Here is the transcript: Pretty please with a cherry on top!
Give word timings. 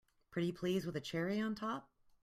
Pretty 0.31 0.51
please 0.51 0.87
with 0.87 0.95
a 0.95 0.99
cherry 0.99 1.39
on 1.39 1.53
top! 1.53 1.87